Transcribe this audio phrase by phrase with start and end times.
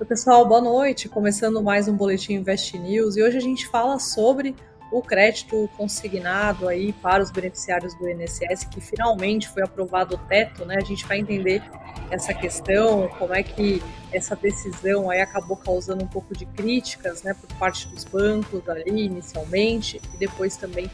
[0.00, 1.10] Oi, pessoal, boa noite.
[1.10, 4.56] Começando mais um Boletim Invest News e hoje a gente fala sobre
[4.90, 10.64] o crédito consignado aí para os beneficiários do INSS, que finalmente foi aprovado o teto,
[10.64, 10.76] né?
[10.78, 11.62] A gente vai entender
[12.10, 17.34] essa questão, como é que essa decisão aí acabou causando um pouco de críticas, né,
[17.34, 20.90] por parte dos bancos ali inicialmente e depois também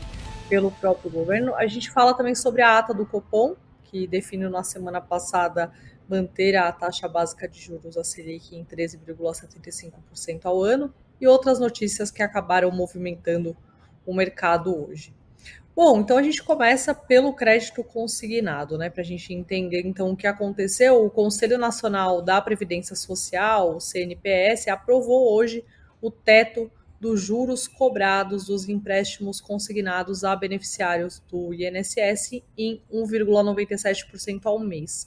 [0.48, 1.54] pelo próprio governo.
[1.54, 5.70] A gente fala também sobre a ata do Copom, que definiu na semana passada
[6.08, 12.10] manter a taxa básica de juros a Selic em 13,75% ao ano e outras notícias
[12.10, 13.56] que acabaram movimentando
[14.04, 15.14] o mercado hoje.
[15.74, 18.88] Bom, então a gente começa pelo crédito consignado, né?
[18.88, 21.04] Para a gente entender então o que aconteceu.
[21.04, 25.62] O Conselho Nacional da Previdência Social, o CNPS, aprovou hoje
[26.00, 34.58] o teto dos juros cobrados dos empréstimos consignados a beneficiários do INSS em 1,97% ao
[34.58, 35.06] mês.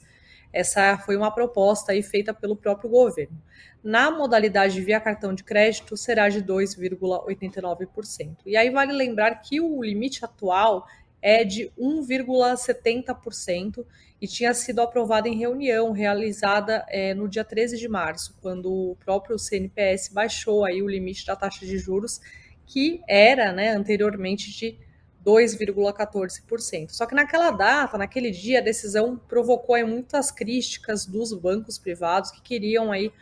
[0.52, 3.40] Essa foi uma proposta aí feita pelo próprio governo.
[3.82, 8.36] Na modalidade via cartão de crédito, será de 2,89%.
[8.44, 10.86] E aí vale lembrar que o limite atual
[11.22, 13.84] é de 1,70%
[14.20, 18.96] e tinha sido aprovado em reunião realizada é, no dia 13 de março, quando o
[18.96, 22.20] próprio CNPS baixou aí o limite da taxa de juros,
[22.66, 24.76] que era né, anteriormente de
[25.24, 26.90] 2,14%.
[26.90, 32.30] Só que naquela data, naquele dia, a decisão provocou aí, muitas críticas dos bancos privados
[32.30, 33.12] que queriam aí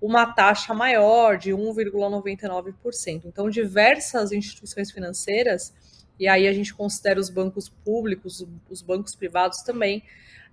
[0.00, 3.22] uma taxa maior de 1,99%.
[3.24, 5.72] Então, diversas instituições financeiras,
[6.18, 10.02] e aí a gente considera os bancos públicos, os bancos privados também,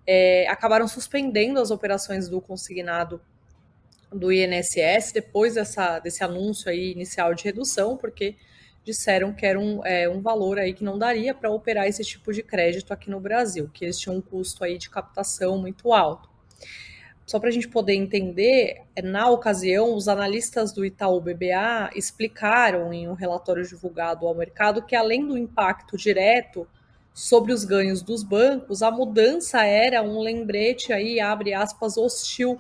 [0.05, 3.21] é, acabaram suspendendo as operações do consignado
[4.11, 8.35] do INSS depois dessa, desse anúncio aí inicial de redução, porque
[8.83, 12.33] disseram que era um, é, um valor aí que não daria para operar esse tipo
[12.33, 16.29] de crédito aqui no Brasil, que eles tinham um custo aí de captação muito alto.
[17.25, 23.07] Só para a gente poder entender, na ocasião, os analistas do Itaú BBA explicaram em
[23.07, 26.67] um relatório divulgado ao mercado que, além do impacto direto
[27.13, 32.59] sobre os ganhos dos bancos, a mudança era um lembrete aí, abre aspas, hostil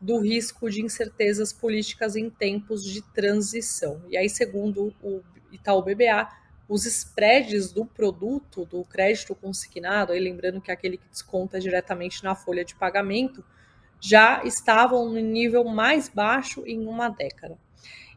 [0.00, 4.02] do risco de incertezas políticas em tempos de transição.
[4.08, 5.22] E aí, segundo o
[5.54, 6.28] Itaú BBA,
[6.68, 12.24] os spreads do produto, do crédito consignado, aí lembrando que é aquele que desconta diretamente
[12.24, 13.44] na folha de pagamento,
[14.00, 17.58] já estavam no nível mais baixo em uma década.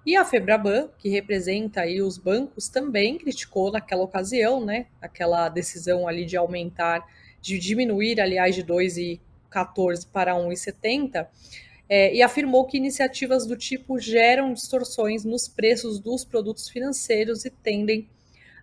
[0.05, 6.07] E a Febraban, que representa aí os bancos, também criticou naquela ocasião, né, aquela decisão
[6.07, 7.05] ali de aumentar,
[7.41, 11.27] de diminuir, aliás, de 2,14 para 1,70,
[11.89, 17.49] é, e afirmou que iniciativas do tipo geram distorções nos preços dos produtos financeiros e
[17.49, 18.09] tendem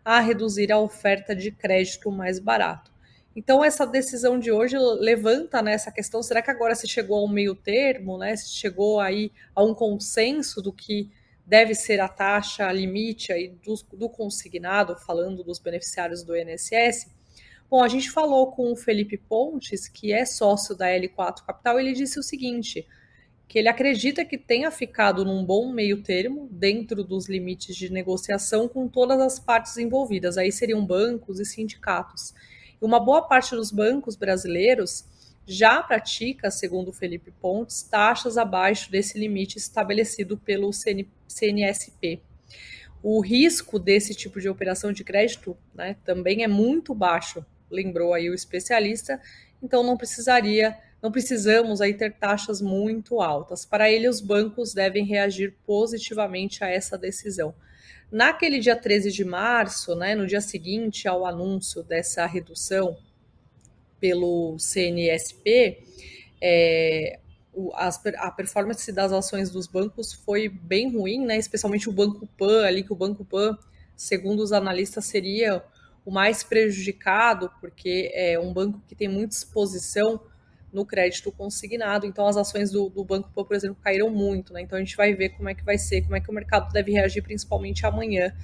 [0.04, 2.92] a reduzir a oferta de crédito mais barato.
[3.36, 7.24] Então, essa decisão de hoje levanta né, essa questão: será que agora se chegou a
[7.24, 8.36] um meio termo, né?
[8.36, 11.10] Se chegou aí a um consenso do que
[11.46, 17.12] deve ser a taxa limite aí do, do consignado, falando dos beneficiários do INSS?
[17.68, 21.92] Bom, a gente falou com o Felipe Pontes, que é sócio da L4 Capital, ele
[21.92, 22.86] disse o seguinte:
[23.47, 28.66] que ele acredita que tenha ficado num bom meio termo dentro dos limites de negociação
[28.69, 30.37] com todas as partes envolvidas.
[30.37, 32.34] Aí seriam bancos e sindicatos.
[32.81, 35.04] E uma boa parte dos bancos brasileiros
[35.47, 42.22] já pratica, segundo Felipe Pontes, taxas abaixo desse limite estabelecido pelo CN, CNSP.
[43.03, 48.31] O risco desse tipo de operação de crédito né, também é muito baixo, lembrou aí
[48.31, 49.21] o especialista,
[49.62, 53.66] então não precisaria não precisamos aí ter taxas muito altas.
[53.66, 57.54] Para ele, os bancos devem reagir positivamente a essa decisão.
[58.10, 62.97] Naquele dia 13 de março, né, no dia seguinte ao anúncio dessa redução
[64.00, 65.84] pelo CNSP,
[66.41, 67.19] é,
[68.15, 72.82] a performance das ações dos bancos foi bem ruim, né, especialmente o Banco Pan, ali
[72.82, 73.59] que o Banco Pan,
[73.94, 75.62] segundo os analistas, seria
[76.03, 80.18] o mais prejudicado, porque é um banco que tem muita exposição
[80.74, 82.04] no crédito consignado.
[82.04, 84.53] Então, as ações do, do Banco Pan, por exemplo, caíram muito.
[84.53, 84.60] Né?
[84.60, 86.71] Então, a gente vai ver como é que vai ser, como é que o mercado
[86.72, 88.34] deve reagir, principalmente amanhã,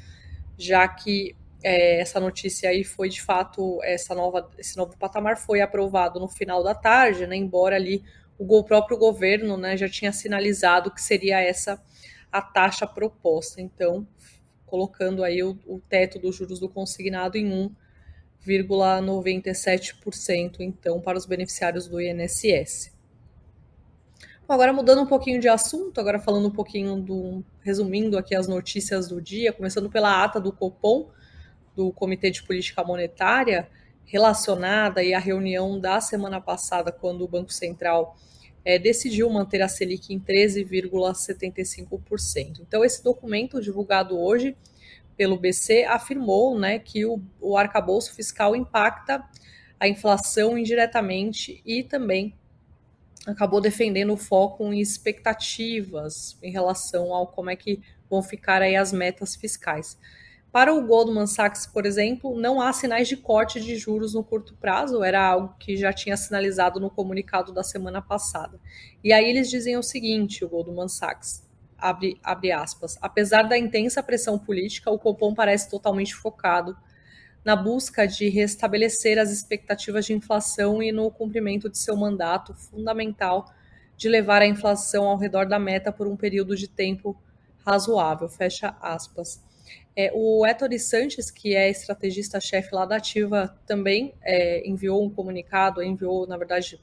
[0.56, 5.60] já que é, essa notícia aí foi de fato essa nova, esse novo patamar foi
[5.60, 7.36] aprovado no final da tarde, né?
[7.36, 8.02] Embora ali
[8.38, 11.82] o próprio governo, né, já tinha sinalizado que seria essa
[12.32, 13.60] a taxa proposta.
[13.60, 14.06] Então,
[14.64, 17.70] colocando aí o, o teto dos juros do consignado em um
[18.46, 22.90] 0,97% então para os beneficiários do INSS.
[24.46, 28.48] Bom, agora mudando um pouquinho de assunto, agora falando um pouquinho do resumindo aqui as
[28.48, 31.08] notícias do dia, começando pela ata do Copom,
[31.76, 33.68] do Comitê de Política Monetária,
[34.04, 38.16] relacionada à reunião da semana passada, quando o Banco Central
[38.64, 42.60] é, decidiu manter a Selic em 13,75%.
[42.60, 44.56] Então, esse documento divulgado hoje
[45.20, 49.22] pelo BC afirmou né, que o, o arcabouço fiscal impacta
[49.78, 52.34] a inflação indiretamente e também
[53.26, 58.74] acabou defendendo o foco em expectativas em relação ao como é que vão ficar aí
[58.74, 59.98] as metas fiscais.
[60.50, 64.56] Para o Goldman Sachs, por exemplo, não há sinais de corte de juros no curto
[64.56, 68.58] prazo, era algo que já tinha sinalizado no comunicado da semana passada.
[69.04, 71.46] E aí eles dizem o seguinte, o Goldman Sachs,
[71.80, 76.76] abre, abre aspas, apesar da intensa pressão política, o Copom parece totalmente focado
[77.44, 83.52] na busca de restabelecer as expectativas de inflação e no cumprimento de seu mandato fundamental
[83.96, 87.16] de levar a inflação ao redor da meta por um período de tempo
[87.64, 89.42] razoável, fecha aspas.
[89.94, 95.82] É, o Ettore Sanches, que é estrategista-chefe lá da Ativa, também é, enviou um comunicado,
[95.82, 96.80] enviou, na verdade,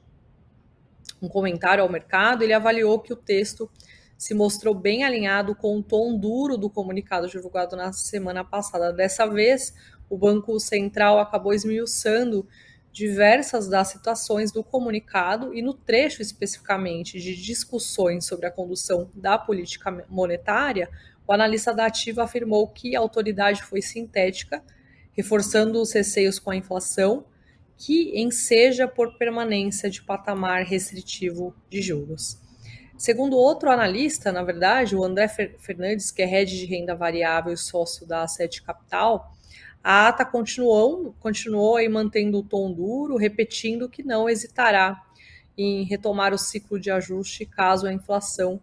[1.21, 2.43] um comentário ao mercado.
[2.43, 3.69] Ele avaliou que o texto
[4.17, 8.91] se mostrou bem alinhado com o tom duro do comunicado divulgado na semana passada.
[8.91, 9.73] Dessa vez,
[10.09, 12.47] o Banco Central acabou esmiuçando
[12.91, 19.37] diversas das situações do comunicado e no trecho especificamente de discussões sobre a condução da
[19.37, 20.89] política monetária,
[21.27, 24.63] o analista da Ativa afirmou que a autoridade foi sintética,
[25.11, 27.25] reforçando os receios com a inflação,
[27.77, 32.46] que enseja por permanência de patamar restritivo de juros.
[32.97, 37.57] Segundo outro analista, na verdade, o André Fernandes, que é head de renda variável e
[37.57, 39.37] sócio da Asset Capital,
[39.83, 45.01] a ata continuou, continuou aí mantendo o tom duro, repetindo que não hesitará
[45.55, 48.59] em retomar o ciclo de ajuste caso a inflação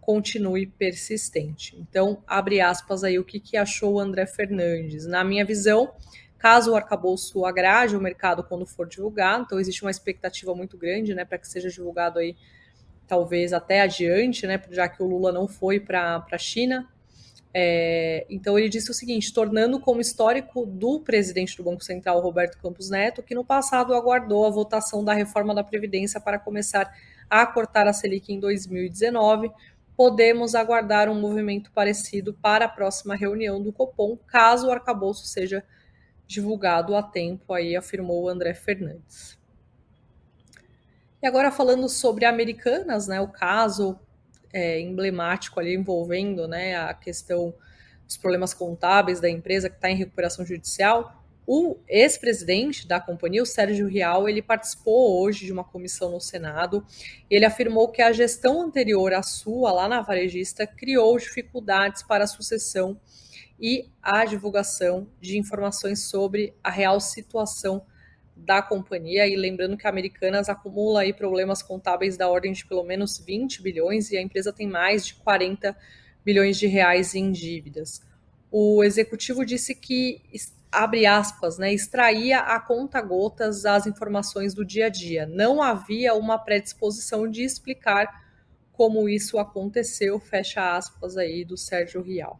[0.00, 1.74] continue persistente.
[1.78, 5.06] Então, abre aspas aí o que, que achou o André Fernandes.
[5.06, 5.92] Na minha visão,
[6.38, 11.14] caso o arcabouço agrade o mercado quando for divulgado, então existe uma expectativa muito grande
[11.14, 12.36] né, para que seja divulgado aí
[13.08, 16.86] talvez até adiante, né, já que o Lula não foi para a China.
[17.52, 22.58] É, então ele disse o seguinte, tornando como histórico do presidente do Banco Central, Roberto
[22.58, 26.92] Campos Neto, que no passado aguardou a votação da reforma da Previdência para começar
[27.28, 29.50] a cortar a Selic em 2019,
[29.96, 35.64] podemos aguardar um movimento parecido para a próxima reunião do Copom, caso o arcabouço seja
[36.26, 39.37] divulgado a tempo, aí afirmou André Fernandes.
[41.20, 43.98] E agora falando sobre Americanas, né, o caso
[44.52, 47.52] é, emblemático ali envolvendo né, a questão
[48.06, 51.18] dos problemas contábeis da empresa que está em recuperação judicial,
[51.50, 56.84] o ex-presidente da companhia, o Sérgio Rial, ele participou hoje de uma comissão no Senado.
[57.30, 62.26] Ele afirmou que a gestão anterior à sua, lá na varejista, criou dificuldades para a
[62.26, 63.00] sucessão
[63.58, 67.82] e a divulgação de informações sobre a real situação
[68.38, 69.26] da companhia.
[69.26, 73.62] E lembrando que a Americanas acumula aí problemas contábeis da ordem de pelo menos 20
[73.62, 75.76] bilhões e a empresa tem mais de 40
[76.24, 78.02] bilhões de reais em dívidas.
[78.50, 80.22] O executivo disse que
[80.70, 85.26] abre aspas, né, extraía a conta gotas as informações do dia a dia.
[85.26, 88.26] Não havia uma predisposição de explicar
[88.72, 92.38] como isso aconteceu, fecha aspas aí do Sérgio Rial.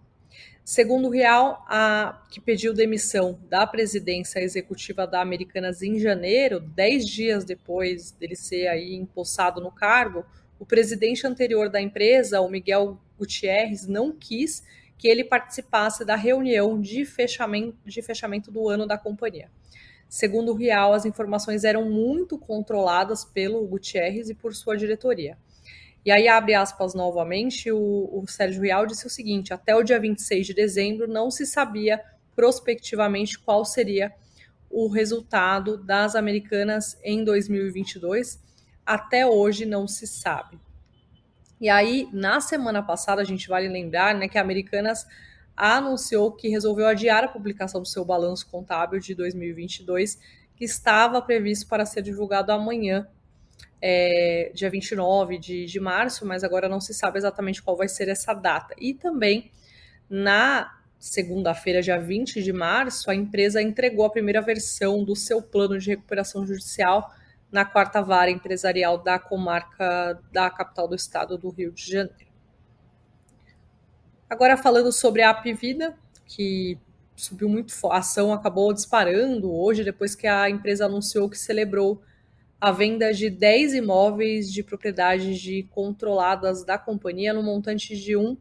[0.65, 7.07] Segundo o Real, a, que pediu demissão da presidência executiva da Americanas em janeiro, dez
[7.07, 10.27] dias depois dele ser aí empossado no cargo,
[10.59, 14.63] o presidente anterior da empresa, o Miguel Gutierrez, não quis
[14.99, 19.49] que ele participasse da reunião de fechamento, de fechamento do ano da companhia.
[20.09, 25.39] Segundo o Real, as informações eram muito controladas pelo Gutierrez e por sua diretoria.
[26.05, 29.99] E aí, abre aspas novamente, o, o Sérgio Rial disse o seguinte: até o dia
[29.99, 32.01] 26 de dezembro não se sabia
[32.35, 34.13] prospectivamente qual seria
[34.71, 38.41] o resultado das americanas em 2022.
[38.87, 40.59] Até hoje não se sabe.
[41.61, 45.07] E aí, na semana passada, a gente vale lembrar né, que a Americanas
[45.57, 50.19] anunciou que resolveu adiar a publicação do seu balanço contábil de 2022,
[50.55, 53.09] que estava previsto para ser divulgado amanhã,
[53.81, 58.09] é, dia 29 de, de março, mas agora não se sabe exatamente qual vai ser
[58.09, 58.75] essa data.
[58.79, 59.51] E também
[60.09, 65.79] na segunda-feira, dia 20 de março, a empresa entregou a primeira versão do seu plano
[65.79, 67.13] de recuperação judicial
[67.51, 72.29] na quarta vara empresarial da comarca da capital do estado do Rio de Janeiro.
[74.29, 76.79] Agora falando sobre a Apivida, que
[77.17, 82.03] subiu muito, a ação acabou disparando hoje depois que a empresa anunciou que celebrou
[82.61, 88.37] a venda de 10 imóveis de propriedades de controladas da companhia no montante de 1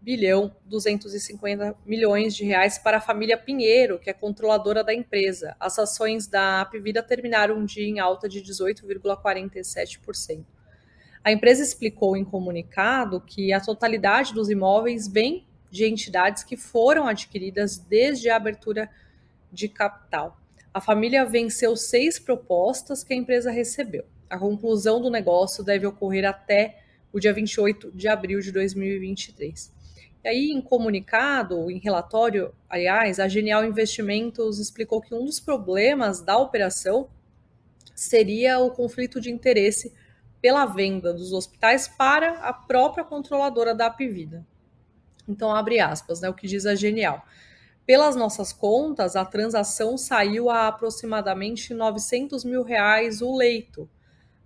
[0.00, 5.54] bilhão 250 milhões de reais para a família Pinheiro, que é controladora da empresa.
[5.60, 10.44] As ações da Apvida terminaram um dia em alta de 18,47%.
[11.22, 17.06] A empresa explicou em comunicado que a totalidade dos imóveis vem de entidades que foram
[17.06, 18.90] adquiridas desde a abertura
[19.52, 20.39] de capital.
[20.72, 24.04] A família venceu seis propostas que a empresa recebeu.
[24.28, 26.78] A conclusão do negócio deve ocorrer até
[27.12, 29.72] o dia 28 de abril de 2023.
[30.22, 36.20] E aí, em comunicado, em relatório, aliás, a Genial Investimentos explicou que um dos problemas
[36.20, 37.08] da operação
[37.94, 39.92] seria o conflito de interesse
[40.40, 44.46] pela venda dos hospitais para a própria controladora da Apivida.
[45.26, 47.24] Então, abre aspas, né, o que diz a Genial.
[47.90, 53.90] Pelas nossas contas, a transação saiu a aproximadamente 900 mil reais o leito,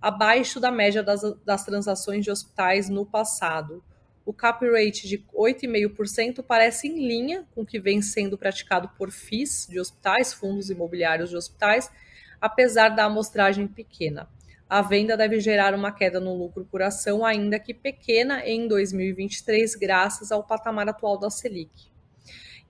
[0.00, 3.84] abaixo da média das, das transações de hospitais no passado.
[4.24, 9.10] O cap rate de 8,5% parece em linha com o que vem sendo praticado por
[9.10, 11.92] FIIs de hospitais, fundos imobiliários de hospitais,
[12.40, 14.26] apesar da amostragem pequena.
[14.66, 19.74] A venda deve gerar uma queda no lucro por ação, ainda que pequena, em 2023,
[19.74, 21.92] graças ao patamar atual da Selic.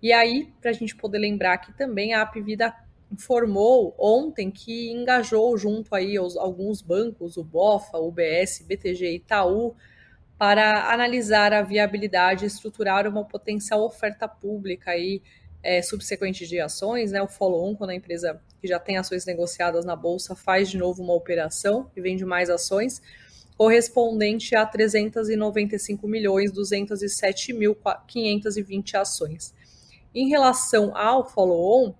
[0.05, 2.75] E aí, para a gente poder lembrar que também a Apvida
[3.11, 9.17] informou ontem que engajou junto aí aos, alguns bancos, o BOFA, o UBS, BTG e
[9.17, 9.75] Itaú,
[10.37, 15.23] para analisar a viabilidade e estruturar uma potencial oferta pública aí,
[15.63, 19.87] é, subsequente de ações, né, o follow-on, quando a empresa que já tem ações negociadas
[19.87, 23.01] na bolsa faz de novo uma operação e vende mais ações,
[23.57, 27.75] correspondente a 395 milhões 207 mil
[28.07, 29.55] 520 ações.
[30.15, 31.93] Em relação ao follow-on,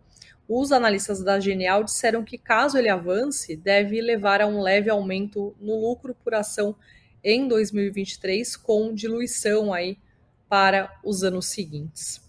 [0.49, 5.57] os analistas da Genial disseram que, caso ele avance, deve levar a um leve aumento
[5.59, 6.77] no lucro por ação
[7.23, 9.99] em 2023, com diluição aí
[10.49, 12.23] para os anos seguintes.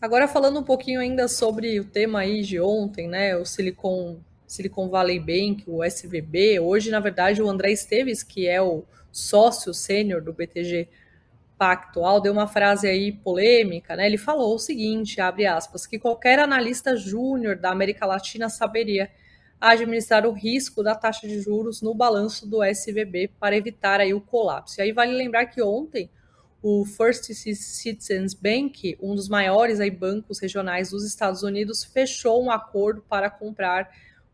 [0.00, 4.88] Agora falando um pouquinho ainda sobre o tema aí de ontem, né, o Silicon, Silicon
[4.88, 10.22] Valley Bank, o SVB, hoje na verdade o André Esteves, que é o sócio sênior
[10.22, 10.88] do BTG
[11.58, 14.06] Pactual deu uma frase aí polêmica, né?
[14.06, 19.10] Ele falou o seguinte, abre aspas, que qualquer analista júnior da América Latina saberia
[19.58, 24.20] administrar o risco da taxa de juros no balanço do SVB para evitar aí o
[24.20, 24.78] colapso.
[24.78, 26.10] E aí vale lembrar que ontem
[26.62, 32.50] o First Citizens Bank, um dos maiores aí bancos regionais dos Estados Unidos, fechou um
[32.50, 33.88] acordo para comprar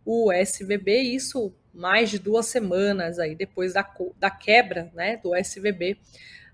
[0.04, 3.88] o SVB, isso mais de duas semanas aí depois da,
[4.18, 5.98] da quebra né, do SVB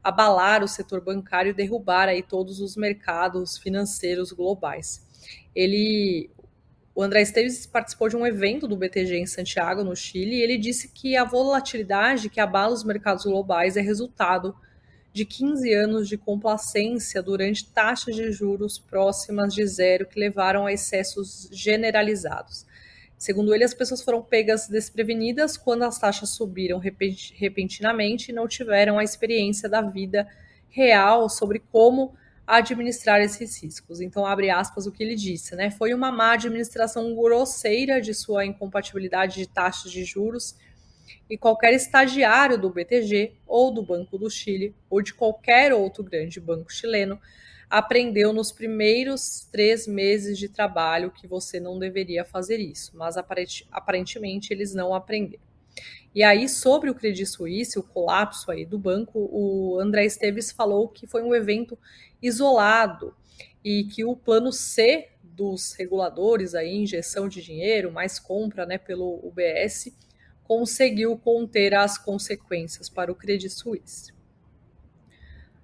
[0.08, 5.06] abalar o setor bancário e derrubar aí todos os mercados financeiros globais.
[5.54, 6.30] Ele,
[6.94, 10.58] o André Esteves participou de um evento do BTG em Santiago, no Chile, e ele
[10.58, 14.54] disse que a volatilidade que abala os mercados globais é resultado
[15.12, 20.72] de 15 anos de complacência durante taxas de juros próximas de zero que levaram a
[20.72, 22.64] excessos generalizados.
[23.18, 28.96] Segundo ele, as pessoas foram pegas desprevenidas quando as taxas subiram repentinamente e não tiveram
[28.96, 30.28] a experiência da vida
[30.70, 32.14] real sobre como
[32.46, 34.00] administrar esses riscos.
[34.00, 35.70] Então, abre aspas o que ele disse, né?
[35.70, 40.54] Foi uma má administração grosseira de sua incompatibilidade de taxas de juros
[41.28, 46.40] e qualquer estagiário do BTG ou do Banco do Chile ou de qualquer outro grande
[46.40, 47.20] banco chileno
[47.70, 53.16] aprendeu nos primeiros três meses de trabalho que você não deveria fazer isso, mas
[53.70, 55.42] aparentemente eles não aprenderam.
[56.14, 60.88] E aí, sobre o Credit Suisse, o colapso aí do banco, o André Esteves falou
[60.88, 61.78] que foi um evento
[62.20, 63.14] isolado
[63.62, 69.20] e que o plano C dos reguladores, aí, injeção de dinheiro, mais compra né, pelo
[69.22, 69.92] UBS,
[70.42, 74.17] conseguiu conter as consequências para o Credit Suisse.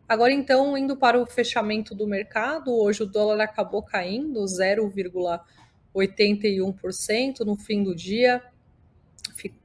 [0.07, 7.57] Agora, então, indo para o fechamento do mercado, hoje o dólar acabou caindo 0,81% no
[7.57, 8.43] fim do dia,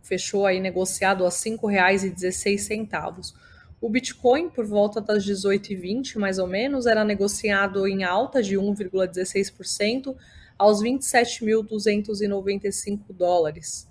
[0.01, 3.33] fechou aí negociado a R$ 5,16.
[3.81, 10.15] O Bitcoin, por volta das 18h20, mais ou menos, era negociado em alta de 1,16%
[10.57, 13.89] aos 27.295 dólares.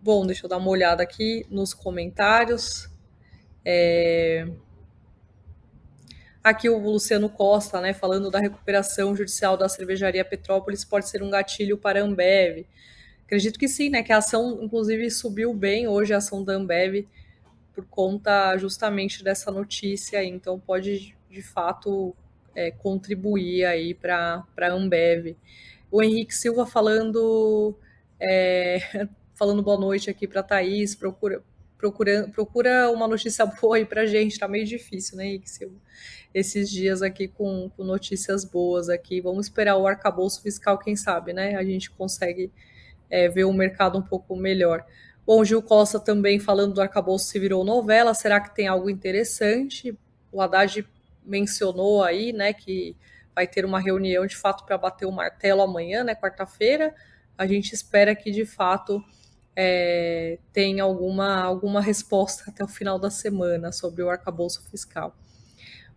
[0.01, 2.89] Bom, deixa eu dar uma olhada aqui nos comentários.
[3.63, 4.45] É...
[6.43, 11.29] Aqui o Luciano Costa, né, falando da recuperação judicial da cervejaria Petrópolis pode ser um
[11.29, 12.65] gatilho para a Ambev.
[13.25, 17.05] Acredito que sim, né, que a ação inclusive subiu bem hoje a ação da Ambev
[17.73, 22.15] por conta justamente dessa notícia, então pode de fato
[22.55, 25.35] é, contribuir aí para a Ambev.
[25.91, 27.75] O Henrique Silva falando
[28.19, 31.41] é, falando boa noite aqui para a Thaís, procura,
[31.79, 35.75] procura, procura uma notícia boa aí para gente, tá meio difícil, né, Silva?
[36.31, 39.19] Esses dias aqui com, com notícias boas aqui.
[39.19, 41.55] Vamos esperar o arcabouço fiscal, quem sabe, né?
[41.55, 42.51] A gente consegue
[43.09, 44.85] é, ver o mercado um pouco melhor.
[45.25, 48.13] Bom, Gil Costa também falando do arcabouço se virou novela.
[48.13, 49.97] Será que tem algo interessante?
[50.31, 50.87] O Haddad
[51.25, 52.95] mencionou aí, né, que
[53.33, 56.93] vai ter uma reunião de fato para bater o martelo amanhã, né, quarta-feira.
[57.37, 59.03] A gente espera que de fato
[59.61, 65.13] é, tenha alguma, alguma resposta até o final da semana sobre o arcabouço fiscal.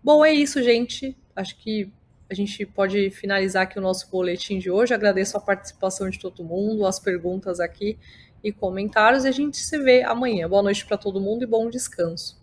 [0.02, 1.16] Bom, é isso, gente.
[1.36, 1.88] Acho que
[2.28, 4.92] a gente pode finalizar aqui o nosso boletim de hoje.
[4.92, 7.96] Agradeço a participação de todo mundo, as perguntas aqui
[8.42, 9.24] e comentários.
[9.24, 10.48] E a gente se vê amanhã.
[10.48, 12.41] Boa noite para todo mundo e bom descanso.